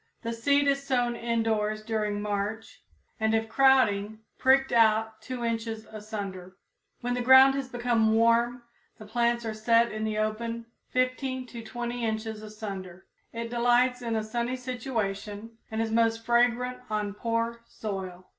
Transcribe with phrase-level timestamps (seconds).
[0.23, 2.81] The seed is sown indoors during March,
[3.19, 6.57] and if crowding, pricked out 2 inches asunder.
[7.01, 8.63] When the ground has become warm,
[8.97, 13.05] the plants are set in the open 15 to 20 inches asunder.
[13.31, 18.25] It delights in a sunny situation, and is most fragrant on poor soil.